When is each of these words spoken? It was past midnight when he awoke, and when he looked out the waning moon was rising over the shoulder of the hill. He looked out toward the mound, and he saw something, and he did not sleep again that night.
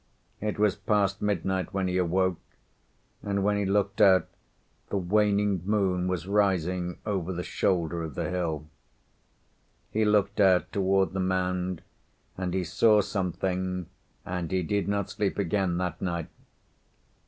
It 0.39 0.57
was 0.57 0.75
past 0.75 1.21
midnight 1.21 1.75
when 1.75 1.87
he 1.87 1.97
awoke, 1.99 2.39
and 3.21 3.43
when 3.43 3.55
he 3.55 3.65
looked 3.67 4.01
out 4.01 4.27
the 4.89 4.97
waning 4.97 5.61
moon 5.63 6.07
was 6.07 6.25
rising 6.25 6.97
over 7.05 7.31
the 7.31 7.43
shoulder 7.43 8.01
of 8.01 8.15
the 8.15 8.27
hill. 8.27 8.65
He 9.91 10.03
looked 10.03 10.39
out 10.41 10.71
toward 10.71 11.13
the 11.13 11.19
mound, 11.19 11.83
and 12.35 12.55
he 12.55 12.63
saw 12.63 13.01
something, 13.01 13.85
and 14.25 14.49
he 14.51 14.63
did 14.63 14.87
not 14.87 15.11
sleep 15.11 15.37
again 15.37 15.77
that 15.77 16.01
night. 16.01 16.29